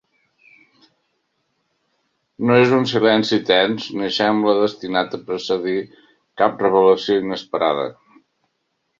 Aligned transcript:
No 2.49 2.55
és 2.61 2.71
un 2.77 2.87
silenci 2.91 3.37
tens 3.49 3.85
ni 3.99 4.09
sembla 4.15 4.55
destinat 4.61 5.13
a 5.17 5.19
precedir 5.27 5.75
cap 6.43 6.63
revelació 6.65 7.19
inesperada. 7.27 7.85